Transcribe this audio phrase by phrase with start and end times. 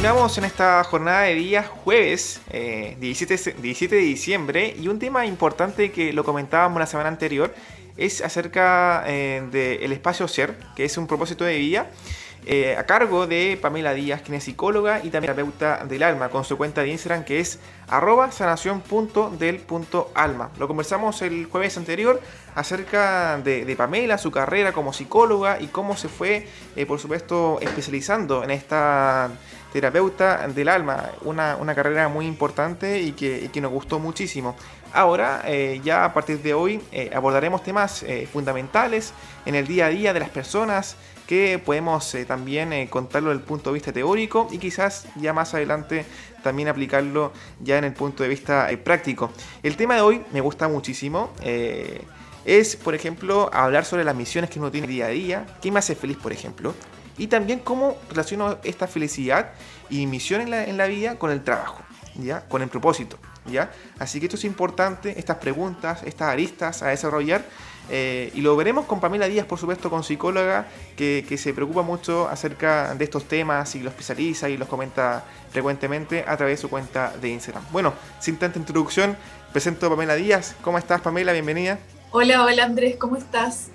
[0.00, 5.26] Continuamos en esta jornada de días jueves 17, eh, 17 de diciembre y un tema
[5.26, 7.54] importante que lo comentábamos la semana anterior
[7.98, 11.90] es acerca eh, del espacio SER, que es un propósito de vida
[12.46, 16.46] eh, a cargo de Pamela Díaz, quien es psicóloga y también terapeuta del alma, con
[16.46, 20.50] su cuenta de Instagram que es arroba sanación.del.alma.
[20.58, 22.22] Lo conversamos el jueves anterior
[22.54, 26.48] acerca de, Pamela, su carrera como psicóloga y cómo se fue,
[26.88, 29.28] por supuesto, especializando en esta
[29.72, 34.56] terapeuta del alma, una, carrera muy importante y que, nos gustó muchísimo.
[34.92, 36.80] Ahora, eh, ya a partir de hoy,
[37.14, 39.12] abordaremos temas fundamentales
[39.46, 40.96] en el día a día de las personas,
[41.30, 45.32] que podemos eh, también eh, contarlo desde el punto de vista teórico y quizás ya
[45.32, 46.04] más adelante
[46.42, 49.30] también aplicarlo ya en el punto de vista eh, práctico.
[49.62, 51.30] El tema de hoy me gusta muchísimo.
[52.44, 55.78] es, por ejemplo, hablar sobre las misiones que uno tiene día a día, qué me
[55.78, 56.74] hace feliz, por ejemplo,
[57.20, 59.50] y también cómo relaciono esta felicidad
[59.90, 61.82] y misión en la, en la vida con el trabajo,
[62.16, 62.40] ¿ya?
[62.48, 63.18] con el propósito.
[63.44, 63.70] ¿ya?
[63.98, 67.44] Así que esto es importante, estas preguntas, estas aristas a desarrollar
[67.90, 72.26] eh, y lo veremos con Pamela Díaz, por supuesto, con psicóloga, que, se preocupa mucho
[72.26, 76.70] acerca de estos temas y los especializa y los comenta frecuentemente a través de su
[76.70, 77.64] cuenta de Instagram.
[77.70, 79.14] Bueno, sin tanta introducción,
[79.52, 80.56] presento a Pamela Díaz.
[80.62, 81.32] ¿Cómo estás, Pamela?
[81.32, 81.78] Bienvenida.
[82.12, 83.70] Hola, hola Andrés, ¿cómo estás?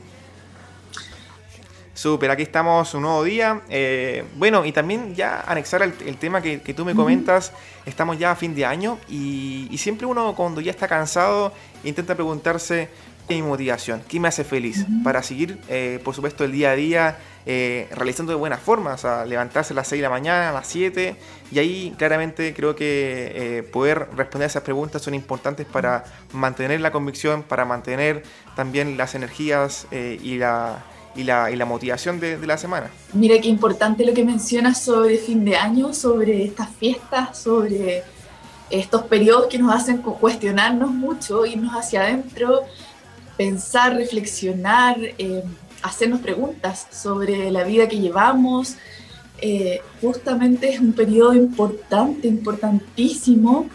[1.95, 3.61] Súper, aquí estamos un nuevo día.
[3.69, 7.51] Eh, bueno, y también ya anexar el, tema que, tú me comentas,
[7.85, 12.13] estamos ya a fin de año y, y, siempre uno cuando ya está cansado intenta
[12.13, 12.89] preguntarse,
[13.29, 14.03] mi motivación?
[14.07, 14.85] ¿Qué me hace feliz?
[15.03, 18.97] Para seguir, eh, por supuesto, el día a día eh, realizando de buena forma, o
[18.97, 21.15] sea, levantarse a las 6 de la mañana, a las 7,
[21.51, 26.81] y ahí claramente creo que eh, poder responder a esas preguntas son importantes para mantener
[26.81, 28.23] la convicción, para mantener
[28.55, 30.83] también las energías y la,
[31.15, 32.89] y la, motivación de, de, la semana.
[33.13, 38.03] Mira qué importante lo que mencionas sobre fin de año, sobre estas fiestas, sobre
[38.69, 42.63] estos periodos que nos hacen cuestionarnos mucho, irnos hacia adentro,
[43.37, 45.43] pensar, reflexionar, eh,
[45.81, 48.75] hacernos preguntas sobre la vida que llevamos.
[49.41, 53.67] Eh, justamente es un periodo importante, importantísimo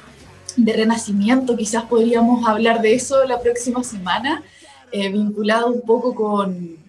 [0.57, 1.57] de renacimiento.
[1.57, 4.43] Quizás podríamos hablar de eso la próxima semana,
[4.91, 6.80] eh, vinculado un poco con,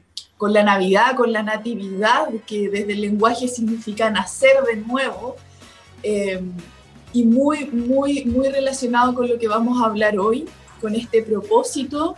[0.42, 5.36] con la Navidad, con la Natividad, que desde el lenguaje significa nacer de nuevo
[7.14, 10.46] y muy, muy, muy relacionado con lo que vamos a hablar hoy,
[10.82, 12.16] con este propósito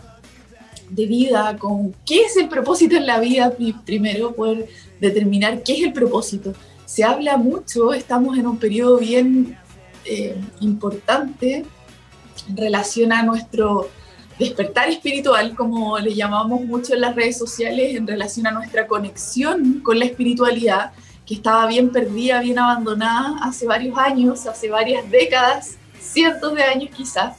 [0.88, 3.52] de vida, con qué es el propósito en la vida,
[3.84, 4.70] primero poder
[5.02, 6.54] determinar qué es el propósito.
[6.86, 9.58] Se habla mucho, estamos en un periodo bien
[10.06, 11.66] eh, importante
[12.48, 13.90] en relación a nuestro
[14.38, 19.80] despertar espiritual, como le llamamos mucho en las redes sociales, en relación a nuestra conexión
[19.80, 20.92] con la espiritualidad,
[21.26, 26.90] que estaba bien perdida, bien abandonada hace varios años, hace varias décadas, cientos de años
[26.94, 27.36] quizás.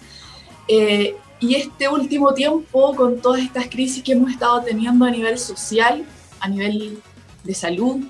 [0.68, 5.38] Eh, y este último tiempo, con todas estas crisis que hemos estado teniendo a nivel
[5.38, 6.04] social,
[6.40, 7.00] a nivel
[7.44, 8.02] de salud,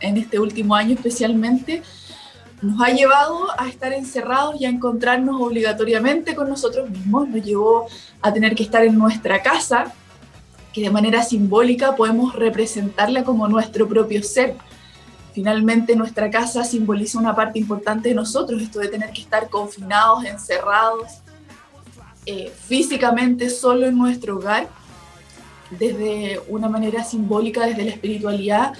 [0.00, 1.82] en este último año especialmente,
[2.62, 7.86] nos ha llevado a estar encerrados y a encontrarnos obligatoriamente con nosotros mismos, nos llevó
[8.22, 9.92] a tener que estar en nuestra casa,
[10.72, 14.56] que de manera simbólica podemos representarla como nuestro propio ser.
[15.34, 20.24] Finalmente nuestra casa simboliza una parte importante de nosotros, esto de tener que estar confinados,
[20.24, 21.20] encerrados,
[22.24, 24.68] eh, físicamente solo en nuestro hogar,
[25.70, 28.72] desde una manera simbólica, desde la espiritualidad,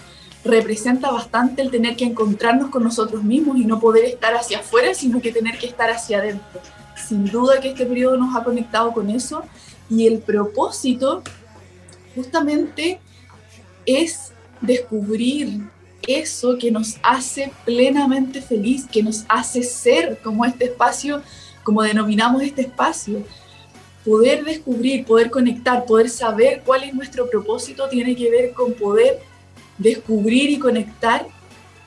[0.46, 4.94] representa bastante el tener que encontrarnos con nosotros mismos y no poder estar hacia afuera,
[4.94, 6.60] sino que tener que estar hacia adentro.
[6.96, 9.42] Sin duda que este periodo nos ha conectado con eso
[9.88, 11.22] y el propósito
[12.14, 13.00] justamente
[13.84, 15.60] es descubrir
[16.06, 21.22] eso que nos hace plenamente feliz, que nos hace ser como este espacio
[21.66, 23.24] como denominamos este espacio,
[24.04, 29.18] poder descubrir, poder conectar, poder saber cuál es nuestro propósito tiene que ver con poder
[29.78, 31.26] descubrir y conectar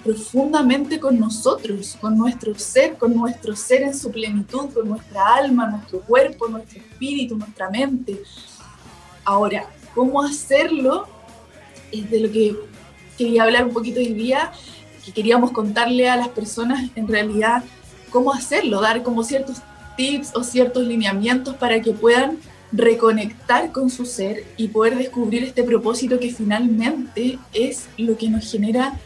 [0.04, 5.70] profundamente con nosotros, con nuestro ser, con nuestro ser en su plenitud, con nuestra alma,
[5.70, 8.22] nuestro cuerpo, nuestro espíritu, nuestra mente.
[9.26, 11.08] Ahora, ¿cómo hacerlo?
[11.92, 12.56] Es de lo que
[13.18, 14.52] quería hablar un poquito hoy día,
[15.04, 17.64] que queríamos contarle a las personas en realidad
[18.10, 19.58] cómo hacerlo, dar como ciertos
[19.98, 22.38] tips o ciertos lineamientos para que puedan
[22.72, 28.50] reconectar con su ser y poder descubrir este propósito que finalmente es lo que nos
[28.52, 29.00] genera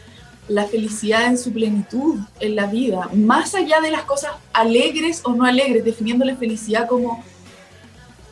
[0.48, 5.34] la felicidad en su plenitud en la vida, más allá de las cosas alegres o
[5.34, 7.24] no alegres, definiendo la felicidad como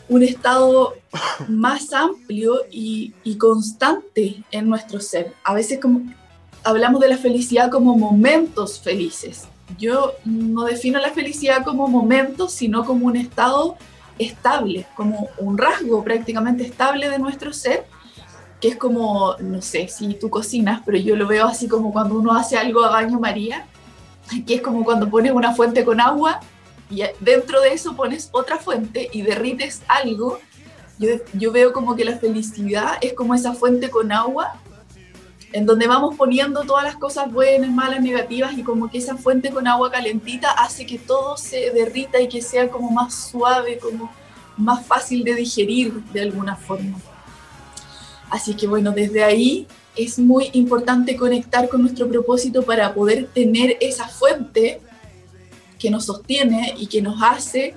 [0.09, 0.95] un estado
[1.49, 5.33] más amplio y, y constante en nuestro ser.
[5.43, 6.03] A veces como
[6.65, 9.45] hablamos de la felicidad como momentos felices.
[9.79, 13.77] Yo no defino la felicidad como momentos, sino como un estado
[14.19, 17.87] estable, como un rasgo prácticamente estable de nuestro ser,
[18.61, 22.15] que es como, no sé si tú cocinas, pero yo lo veo así como cuando
[22.17, 23.67] uno hace algo a baño María,
[24.47, 26.41] que es como cuando pones una fuente con agua
[26.89, 30.39] y dentro de eso pones otra fuente y derrites algo.
[30.99, 34.61] Yo, yo veo como que la felicidad es como esa fuente con agua
[35.53, 39.51] en donde vamos poniendo todas las cosas buenas, malas, negativas y como que esa fuente
[39.51, 44.11] con agua calentita hace que todo se derrita y que sea como más suave, como
[44.57, 46.99] más fácil de digerir de alguna forma.
[48.31, 53.77] Así que bueno, desde ahí es muy importante conectar con nuestro propósito para poder tener
[53.81, 54.81] esa fuente
[55.79, 57.75] que nos sostiene y que nos hace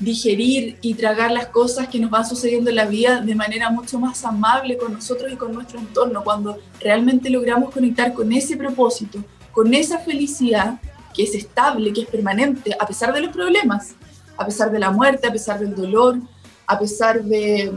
[0.00, 3.98] digerir y tragar las cosas que nos van sucediendo en la vida de manera mucho
[3.98, 9.22] más amable con nosotros y con nuestro entorno, cuando realmente logramos conectar con ese propósito,
[9.52, 10.80] con esa felicidad
[11.14, 13.94] que es estable, que es permanente, a pesar de los problemas,
[14.36, 16.18] a pesar de la muerte, a pesar del dolor,
[16.66, 17.72] a pesar de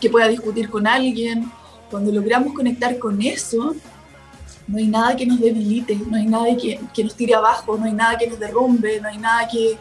[0.00, 1.50] que pueda discutir con alguien,
[1.90, 3.76] cuando logramos conectar con eso,
[4.66, 7.84] no hay nada que nos debilite, no hay nada que, que nos tire abajo, no
[7.84, 9.76] hay nada que nos derrumbe, no hay nada que,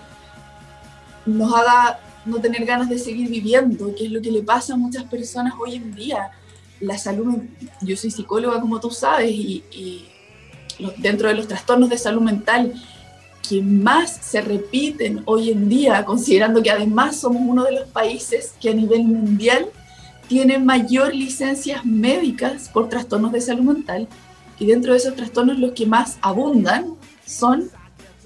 [1.26, 4.78] nos haga no tener ganas de seguir viviendo, que es lo que le pasa a
[4.78, 6.32] muchas personas hoy en día.
[6.80, 7.38] La salud,
[7.82, 10.06] yo soy psicóloga como tú sabes, y,
[10.98, 12.74] dentro de los trastornos de salud mental
[13.48, 18.54] que más se repiten hoy en día, considerando que además somos uno de los países
[18.60, 19.68] que a nivel mundial
[20.28, 24.08] tiene mayor licencias médicas por trastornos de salud mental,
[24.58, 26.96] y dentro de esos trastornos los que más abundan
[27.26, 27.70] son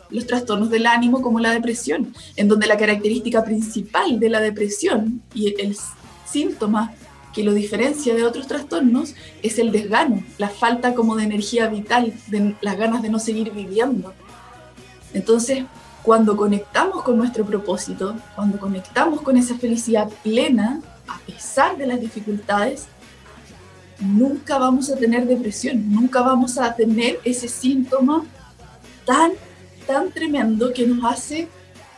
[0.10, 5.22] los trastornos del ánimo como la depresión, en donde la característica principal de la depresión
[5.34, 5.76] y el
[6.26, 6.94] síntoma
[7.34, 9.14] que lo diferencia de otros trastornos
[9.44, 13.52] es el desgano, la falta como de energía vital, de las ganas de no seguir
[13.52, 14.14] viviendo.
[15.14, 15.66] Entonces,
[16.02, 22.00] cuando conectamos con nuestro propósito, cuando conectamos con esa felicidad plena, a pesar de las
[22.00, 22.88] dificultades,
[24.00, 28.24] nunca vamos a tener depresión, nunca vamos a tener ese síntoma
[29.06, 29.32] tan
[29.86, 31.48] tan tremendo que nos hace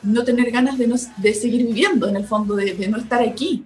[0.04, 0.88] no tener ganas de,
[1.18, 3.66] de seguir viviendo, en el fondo, de, no estar aquí.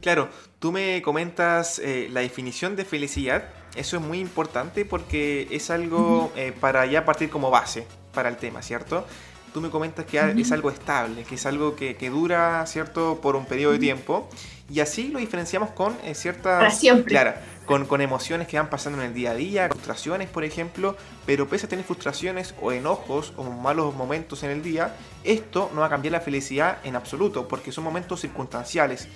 [0.00, 0.28] Claro,
[0.58, 3.44] tú me comentas eh, la definición de felicidad.
[3.76, 8.36] Eso es muy importante porque es algo eh, para ya partir como base para el
[8.36, 9.06] tema, ¿cierto?
[9.52, 13.36] Tú me comentas que es algo estable, que es algo que, que, dura, ¿cierto?, por
[13.36, 14.28] un periodo de tiempo.
[14.70, 16.58] Y así lo diferenciamos con eh, ciertas...
[16.58, 17.10] Para siempre.
[17.10, 17.34] Claro,
[17.66, 21.48] con, con, emociones que van pasando en el día a día, frustraciones, por ejemplo, pero
[21.48, 24.94] pese a tener frustraciones o enojos o malos momentos en el día,
[25.24, 29.08] esto no va a cambiar la felicidad en absoluto, porque son momentos circunstanciales.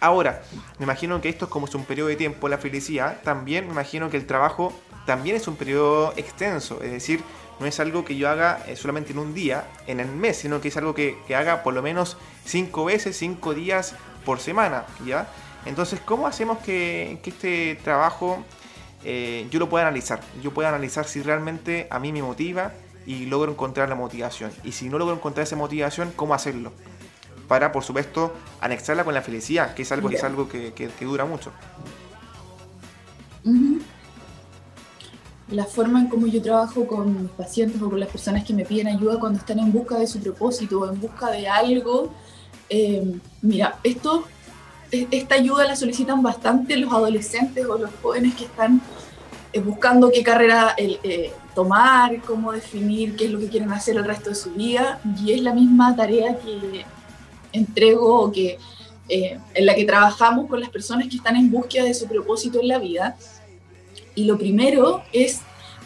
[0.00, 0.42] Ahora,
[0.78, 3.72] me imagino que esto es como es un periodo de tiempo, la felicidad, también me
[3.72, 4.72] imagino que el trabajo
[5.06, 7.20] también es un periodo extenso, es decir,
[7.60, 10.60] no es algo que yo haga eh, solamente en un día, en el mes, sino
[10.60, 13.94] que es algo que, que haga por lo menos cinco veces, cinco días
[14.24, 15.28] por semana, ¿ya?
[15.66, 18.42] Entonces, ¿cómo hacemos que, este trabajo
[19.04, 20.20] eh, yo lo pueda analizar?
[20.42, 22.72] Yo pueda analizar si realmente a mí me motiva
[23.04, 24.52] y logro encontrar la motivación.
[24.64, 26.72] Y si no logro encontrar esa motivación, ¿cómo hacerlo?
[27.48, 31.52] Para, por supuesto, anexarla con la felicidad, que es algo, es algo que, dura mucho.
[35.50, 38.64] La forma en cómo yo trabajo con mis pacientes o con las personas que me
[38.64, 42.12] piden ayuda cuando están en busca de su propósito o en busca de algo
[42.68, 44.24] eh, mira, esto,
[44.90, 48.80] e, esta ayuda la solicitan bastante los adolescentes o los jóvenes que están
[49.52, 54.04] eh, buscando qué carrera eh, tomar, cómo definir qué es lo que quieren hacer el
[54.04, 55.00] resto de su vida.
[55.24, 56.84] Y es la misma tarea que
[57.52, 58.58] entrego o que,
[59.08, 62.68] en la que trabajamos con las personas que están en búsqueda de su propósito en
[62.68, 63.16] la vida.
[64.16, 65.42] Y lo primero es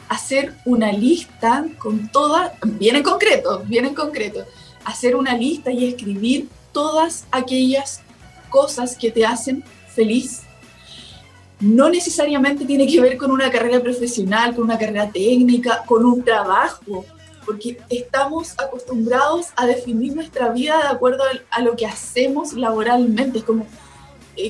[0.09, 4.45] hacer una lista con todas, bien en concreto, bien en concreto,
[4.85, 8.01] hacer una lista y escribir todas aquellas
[8.49, 10.43] cosas que te hacen feliz.
[11.61, 16.25] No necesariamente tiene que ver con una carrera profesional, con una carrera técnica, con un
[16.25, 17.05] trabajo,
[17.45, 23.41] porque estamos acostumbrados a definir nuestra vida de acuerdo a lo que hacemos laboralmente.
[23.41, 23.67] Es como,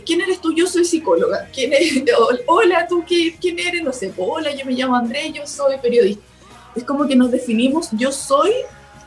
[0.05, 0.55] ¿quién eres tú?
[0.55, 1.49] Yo soy psicóloga.
[1.53, 1.73] ¿Quién
[2.47, 3.83] Hola, ¿tú quién eres?
[3.83, 6.23] No sé, hola, yo me llamo André, yo soy periodista.
[6.75, 8.51] Es como que nos definimos, yo soy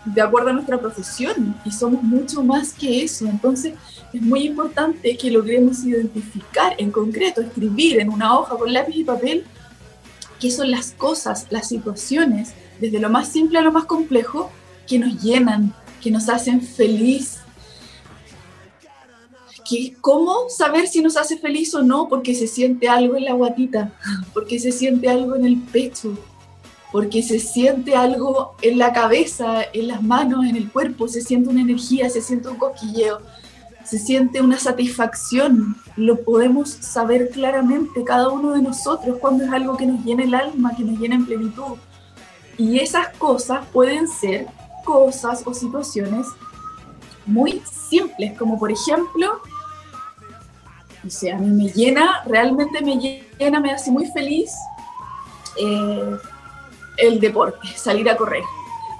[0.05, 3.25] de acuerdo a nuestra profesión y somos mucho más que eso.
[3.25, 3.73] Entonces
[4.11, 9.03] es muy importante que logremos identificar en concreto, escribir en una hoja con lápiz y
[9.03, 9.45] papel
[10.39, 14.51] qué son las cosas, las situaciones, desde lo más simple a lo más complejo,
[14.85, 17.39] que nos llenan, que nos hacen feliz,
[20.01, 22.07] ¿Cómo saber si nos hace feliz o no?
[22.07, 23.93] Porque se siente algo en la guatita,
[24.33, 26.17] porque se siente algo en el pecho,
[26.91, 31.49] porque se siente algo en la cabeza, en las manos, en el cuerpo, se siente
[31.49, 33.19] una energía, se siente un cosquilleo,
[33.83, 35.75] se siente una satisfacción.
[35.95, 40.35] Lo podemos saber claramente cada uno de nosotros cuando es algo que nos llena el
[40.35, 41.77] alma, que nos llena en plenitud.
[42.57, 44.47] Y esas cosas pueden ser
[44.83, 46.27] cosas o situaciones
[47.25, 49.41] muy simples, como por ejemplo,
[51.05, 54.51] o sea, a mí me llena, realmente me llena, me hace muy feliz
[55.57, 56.17] eh,
[56.97, 58.43] el deporte, salir a correr.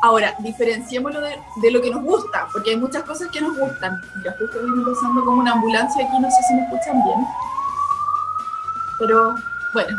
[0.02, 4.02] Ahora, diferenciémoslo de, lo que nos gusta, porque hay muchas cosas que nos gustan.
[4.18, 7.26] Mira, justo viene pasando como una ambulancia aquí, no sé si me escuchan bien.
[9.00, 9.36] Pero
[9.74, 9.98] bueno,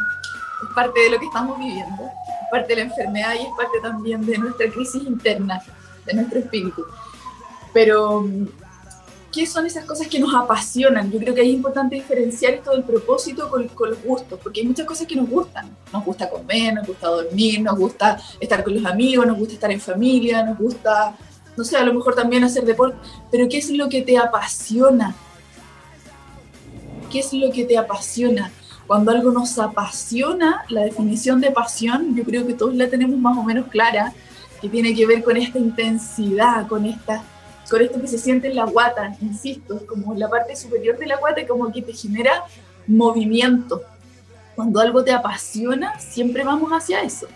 [0.63, 3.81] es parte de lo que estamos viviendo, es parte de la enfermedad y es parte
[3.81, 5.63] también de nuestra crisis interna,
[6.05, 6.85] de nuestro espíritu.
[7.73, 8.27] Pero
[9.35, 11.11] qué son esas cosas que nos apasionan.
[11.11, 14.87] Yo creo que es importante diferenciar esto del propósito con, los gustos, porque hay muchas
[14.87, 15.77] cosas que nos gustan.
[15.93, 19.73] Nos gusta comer, nos gusta dormir, nos gusta estar con los amigos, nos gusta estar
[19.73, 21.17] en familia, nos gusta,
[21.57, 22.97] no sé, a lo mejor también hacer deporte,
[23.31, 25.17] pero ¿qué es lo que te apasiona?
[27.11, 28.53] ¿Qué es lo que te apasiona?
[28.87, 33.37] Cuando algo nos apasiona, la definición de pasión, yo creo que todos la tenemos más
[33.37, 34.13] o menos clara,
[34.61, 37.25] que tiene que ver con esta intensidad, con esta
[37.71, 41.17] con esto que se siente en la guata, insisto, como la parte superior de la
[41.17, 42.45] guata, como que te genera
[42.87, 43.83] movimiento.
[44.55, 47.27] Cuando algo te apasiona, siempre vamos hacia eso.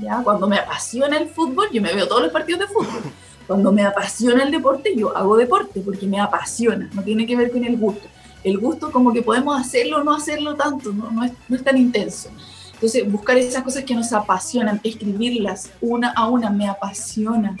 [0.00, 0.22] ¿ya?
[0.22, 3.02] Cuando me apasiona el fútbol, yo me veo todos los partidos de fútbol.
[3.46, 7.50] Cuando me apasiona el deporte, yo hago deporte porque me apasiona, no tiene que ver
[7.50, 8.06] con el gusto.
[8.44, 11.64] El gusto como que podemos hacerlo o no hacerlo tanto, no, no, es, no es
[11.64, 12.28] tan intenso.
[12.74, 17.56] Entonces, buscar esas cosas que nos apasionan, escribirlas una a una, me apasiona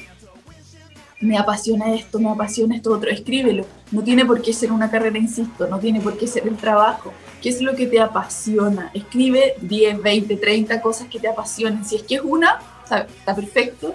[1.20, 3.66] me apasiona esto, me apasiona esto otro, escríbelo.
[3.90, 7.12] No tiene por qué ser una carrera, insisto, no tiene por qué ser el trabajo.
[7.42, 8.90] ¿Qué es lo que te apasiona?
[8.94, 11.84] Escribe 10, 20, 30 cosas que te apasionen.
[11.84, 13.94] Si es que es una, está, está perfecto.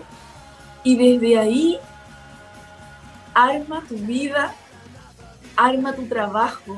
[0.83, 1.77] Y desde ahí,
[3.33, 4.53] arma tu vida,
[5.55, 6.77] arma tu trabajo,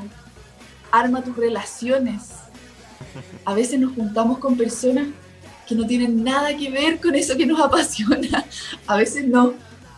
[0.91, 2.29] arma tus relaciones.
[3.45, 5.07] A veces nos juntamos con personas
[5.67, 8.45] que no tienen nada que ver con eso que nos apasiona.
[8.85, 9.53] A veces no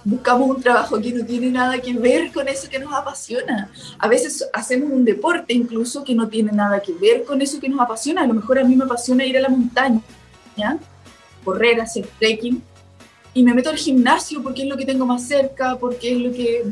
[0.08, 3.70] buscamos un trabajo que no tiene nada que ver con eso que nos apasiona.
[4.00, 7.68] A veces hacemos un deporte incluso que no tiene nada que ver con eso que
[7.68, 8.22] nos apasiona.
[8.22, 10.00] A lo mejor a mí me apasiona ir a la montaña,
[10.56, 10.80] ¿ya?
[11.44, 12.62] correr, hacer trekking,
[13.34, 16.32] y me meto al gimnasio porque es lo que tengo más cerca, porque es lo
[16.32, 16.64] que,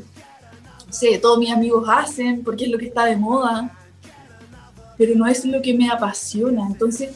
[0.87, 3.77] no sé, todos mis amigos hacen, porque es lo que está de moda,
[4.97, 6.65] pero no es lo que me apasiona.
[6.67, 7.09] Entonces,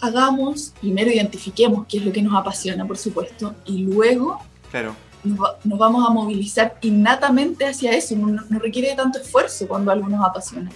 [0.00, 5.78] hagamos, primero identifiquemos qué es lo que nos apasiona, por supuesto, y luego claro nos,
[5.78, 10.70] vamos a movilizar innatamente hacia eso, no, requiere tanto esfuerzo cuando algo nos apasiona.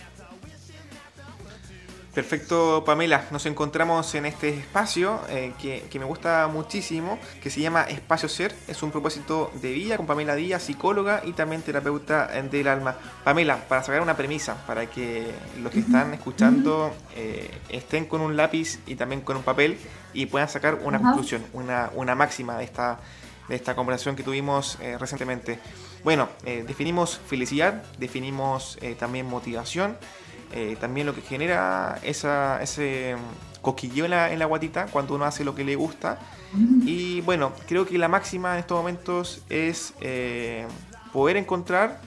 [2.14, 3.26] Perfecto, Pamela.
[3.30, 8.52] Nos encontramos en este espacio eh, que, me gusta muchísimo, que se llama Espacio Ser.
[8.66, 12.96] Es un propósito de vida con Pamela Díaz, psicóloga y también terapeuta del alma.
[13.22, 18.36] Pamela, para sacar una premisa, para que los que están escuchando eh, estén con un
[18.36, 19.78] lápiz y también con un papel
[20.12, 22.98] y puedan sacar una conclusión, una, una máxima de esta,
[23.50, 25.58] de esta conversación que tuvimos eh, recientemente.
[26.04, 29.98] Bueno, eh, definimos felicidad, definimos eh, también motivación,
[30.80, 33.14] también lo que genera esa, ese
[33.62, 36.18] coquilleo en la, en la, guatita cuando uno hace lo que le gusta.
[36.84, 39.94] Y bueno, creo que la máxima en estos momentos es
[41.12, 42.00] poder encontrar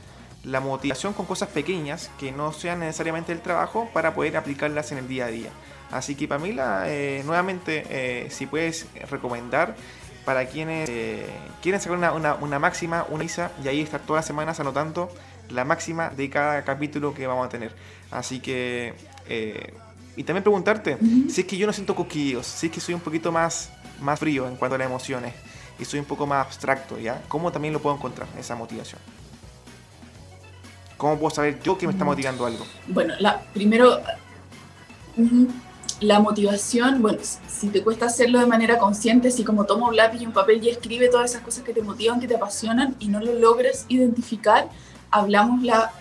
[0.43, 4.97] la motivación con cosas pequeñas que no sean necesariamente el trabajo para poder aplicarlas en
[4.97, 5.49] el día a día.
[5.89, 6.85] Así que Pamela,
[7.23, 9.77] nuevamente, si puedes recomendar
[10.25, 11.29] para quienes eh,
[11.61, 15.09] quieren sacar una, una, máxima, una ISA, y ahí estar todas las semanas anotando
[15.49, 17.73] la máxima de cada capítulo que vamos a tener.
[18.11, 18.93] Así que,
[19.27, 19.73] eh,
[20.15, 20.97] y también preguntarte
[21.29, 24.19] si es que yo no siento coquillos, si es que soy un poquito más, más
[24.19, 25.33] frío en cuanto a las emociones
[25.79, 27.21] y soy un poco más abstracto, ¿ya?
[27.27, 29.01] ¿Cómo también lo puedo encontrar, esa motivación?
[30.97, 32.65] ¿Cómo puedo saber yo que me está motivando algo?
[32.87, 33.99] Bueno, la, primero,
[36.03, 40.21] la motivación, bueno, si te cuesta hacerlo de manera consciente, si como toma un lápiz
[40.21, 43.07] y un papel y escribe todas esas cosas que te motivan, que te apasionan y
[43.07, 44.69] no lo logras identificar,
[45.11, 45.91] hablamos la,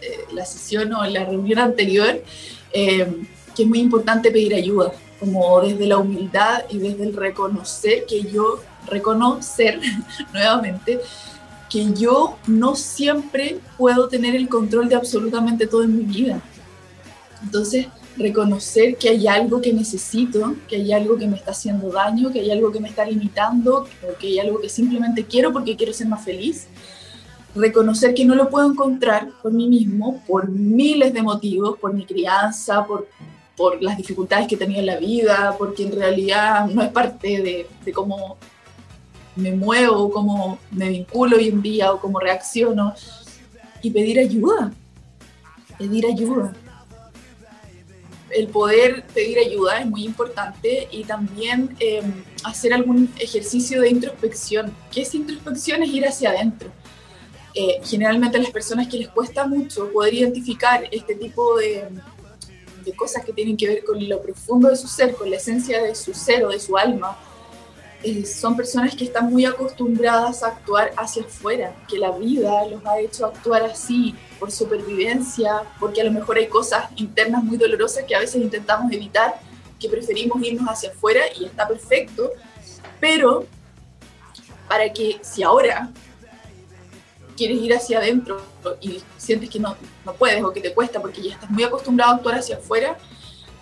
[0.00, 2.22] eh, la sesión o la reunión anterior,
[2.72, 8.04] eh, que es muy importante pedir ayuda, como desde la humildad y desde el reconocer
[8.06, 9.80] que yo, reconocer
[10.32, 11.00] nuevamente,
[11.70, 16.40] que yo no siempre puedo tener el control de absolutamente todo en mi vida.
[17.42, 22.32] Entonces, reconocer que hay algo que necesito, que hay algo que me está haciendo daño,
[22.32, 25.76] que hay algo que me está limitando, o que hay algo que simplemente quiero porque
[25.76, 26.66] quiero ser más feliz.
[27.54, 32.04] reconocer que no lo puedo encontrar por mí mismo, por miles de motivos, por mi
[32.04, 33.08] crianza, por,
[33.80, 37.92] las dificultades que tenía en la vida, porque en realidad no es parte de, de
[37.92, 38.36] cómo
[39.34, 42.94] me muevo, cómo me vinculo hoy en día o cómo reacciono,
[43.80, 44.72] y pedir ayuda,
[45.78, 46.52] pedir ayuda.
[48.30, 54.74] El poder pedir ayuda es muy importante y también em, hacer algún ejercicio de introspección.
[54.90, 55.82] ¿Qué es introspección?
[55.82, 56.70] Es ir hacia adentro.
[57.54, 61.88] Eh, generalmente a las personas que les cuesta mucho poder identificar este tipo de,
[62.84, 65.82] de cosas que tienen que ver con lo profundo de su ser, con la esencia
[65.82, 67.18] de su ser o de su alma,
[68.08, 72.86] eh, son personas que están muy acostumbradas a actuar hacia afuera, que la vida los
[72.86, 78.04] ha hecho actuar así por supervivencia, porque a lo mejor hay cosas internas muy dolorosas
[78.04, 79.40] que a veces intentamos evitar,
[79.80, 82.30] que preferimos irnos hacia afuera y está perfecto,
[83.00, 83.44] pero
[84.68, 85.90] para que si ahora
[87.36, 88.40] quieres ir hacia adentro
[88.80, 92.12] y sientes que no, no puedes o que te cuesta porque ya estás muy acostumbrado
[92.12, 92.96] a actuar hacia afuera,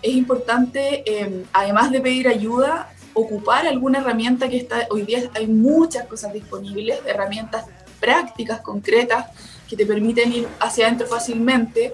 [0.03, 5.47] es importante, eh, además de pedir ayuda, ocupar alguna herramienta que está, hoy día hay
[5.47, 7.65] muchas cosas disponibles, herramientas
[7.99, 9.27] prácticas, concretas,
[9.67, 11.93] que te permiten ir hacia adentro fácilmente,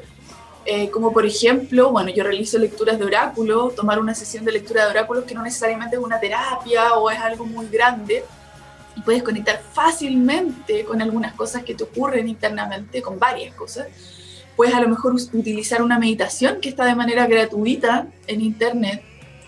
[0.66, 4.84] eh, como por ejemplo, bueno, yo realizo lecturas de oráculo, tomar una sesión de lectura
[4.84, 8.24] de oráculos que no necesariamente es una terapia o es algo muy grande,
[8.96, 13.88] y puedes conectar fácilmente con algunas cosas que te ocurren internamente, con varias cosas.
[14.56, 19.02] Puedes a lo mejor utilizar una meditación que está de manera gratuita en internet,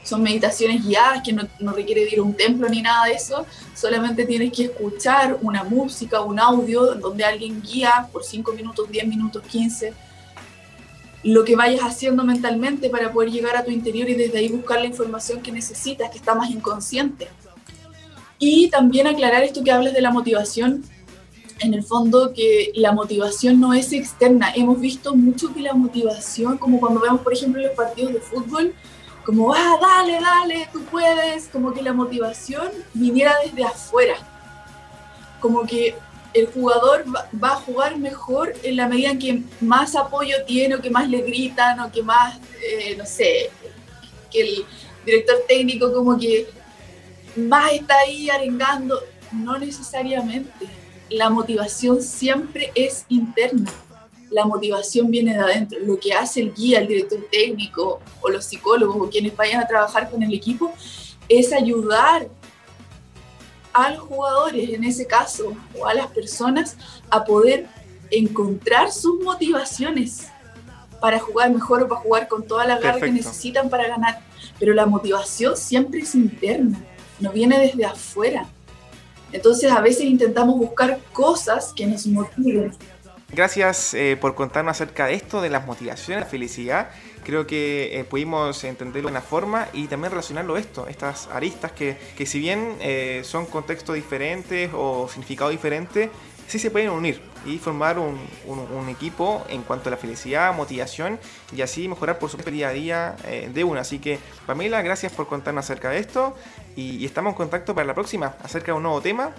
[0.04, 3.46] son meditaciones guiadas que no, no requiere ir a un templo ni nada de eso,
[3.74, 9.08] solamente tienes que escuchar una música, un audio donde alguien guía por 5 minutos, 10
[9.08, 9.94] minutos, 15,
[11.24, 14.80] lo que vayas haciendo mentalmente para poder llegar a tu interior y desde ahí buscar
[14.80, 17.30] la información que necesitas, que está más inconsciente.
[18.38, 20.84] Y también aclarar esto que hablas de la motivación,
[21.60, 24.52] en el fondo que la motivación no es externa.
[24.54, 28.74] Hemos visto mucho que la motivación, como cuando vemos por ejemplo los partidos de fútbol,
[29.26, 34.18] como, ah, dale, dale, tú puedes, como que la motivación viniera desde afuera,
[35.40, 35.96] como que
[36.34, 40.82] el jugador va, a jugar mejor en la medida en que más apoyo tiene o
[40.82, 43.50] que más le gritan o que más, eh, no sé,
[44.32, 44.66] que el
[45.06, 46.48] director técnico como que
[47.36, 49.00] más está ahí arengando,
[49.32, 50.68] no necesariamente.
[51.10, 53.72] La motivación siempre es interna
[54.34, 55.80] la motivación viene de adentro.
[55.80, 59.68] Lo que hace el guía, el director técnico o los psicólogos o quienes vayan a
[59.68, 60.74] trabajar con el equipo
[61.30, 62.28] es ayudar
[63.72, 66.78] a los jugadores, en ese caso, o a las personas,
[67.10, 67.68] a poder
[68.12, 70.28] encontrar sus motivaciones
[71.00, 74.22] para jugar mejor o para jugar con toda la garra que necesitan para ganar.
[74.60, 76.84] Pero la motivación siempre es interna,
[77.20, 78.48] no viene desde afuera.
[79.32, 82.72] Entonces a veces intentamos buscar cosas que nos motiven,
[83.34, 86.90] Gracias eh, por contarnos acerca de esto, de las motivaciones, la felicidad.
[87.24, 91.98] Creo que eh, pudimos entenderlo de una forma y también relacionarlo esto, estas aristas que,
[92.16, 96.12] que si bien eh, son contextos diferentes o significados diferentes,
[96.48, 101.20] sí se pueden unir y formar un, un, equipo en cuanto a la felicidad, motivación
[101.56, 103.16] y así mejorar por su día a día
[103.52, 103.82] de una.
[103.82, 106.36] Así que Pamela, gracias por contarnos acerca de esto
[106.76, 109.34] y, y estamos en contacto para la próxima acerca de un nuevo tema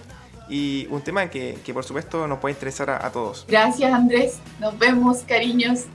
[0.48, 3.44] y un tema que, que por supuesto nos puede interesar a, a todos.
[3.48, 5.86] Gracias Andrés, nos vemos, cariños.